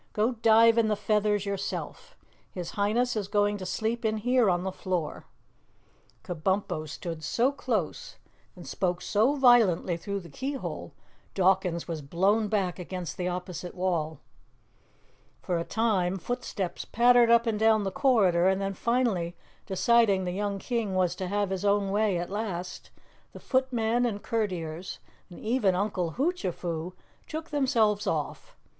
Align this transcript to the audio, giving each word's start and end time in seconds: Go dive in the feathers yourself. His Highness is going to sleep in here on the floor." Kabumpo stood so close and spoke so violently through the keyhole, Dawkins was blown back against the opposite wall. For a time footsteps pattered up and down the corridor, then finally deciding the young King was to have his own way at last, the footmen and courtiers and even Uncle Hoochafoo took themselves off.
Go 0.13 0.31
dive 0.31 0.79
in 0.79 0.87
the 0.87 0.95
feathers 0.95 1.45
yourself. 1.45 2.17
His 2.49 2.71
Highness 2.71 3.15
is 3.15 3.27
going 3.27 3.57
to 3.57 3.67
sleep 3.67 4.03
in 4.03 4.17
here 4.17 4.49
on 4.49 4.63
the 4.63 4.71
floor." 4.71 5.25
Kabumpo 6.23 6.89
stood 6.89 7.23
so 7.23 7.51
close 7.51 8.15
and 8.55 8.65
spoke 8.67 9.03
so 9.03 9.35
violently 9.35 9.97
through 9.97 10.21
the 10.21 10.27
keyhole, 10.29 10.95
Dawkins 11.35 11.87
was 11.87 12.01
blown 12.01 12.47
back 12.47 12.79
against 12.79 13.15
the 13.15 13.27
opposite 13.27 13.75
wall. 13.75 14.19
For 15.39 15.59
a 15.59 15.63
time 15.63 16.17
footsteps 16.17 16.83
pattered 16.83 17.29
up 17.29 17.45
and 17.45 17.59
down 17.59 17.83
the 17.83 17.91
corridor, 17.91 18.55
then 18.55 18.73
finally 18.73 19.35
deciding 19.67 20.25
the 20.25 20.31
young 20.31 20.57
King 20.57 20.95
was 20.95 21.13
to 21.13 21.27
have 21.27 21.51
his 21.51 21.63
own 21.63 21.91
way 21.91 22.17
at 22.17 22.31
last, 22.31 22.89
the 23.33 23.39
footmen 23.39 24.07
and 24.07 24.23
courtiers 24.23 24.97
and 25.29 25.39
even 25.39 25.75
Uncle 25.75 26.13
Hoochafoo 26.13 26.93
took 27.27 27.51
themselves 27.51 28.07
off. 28.07 28.57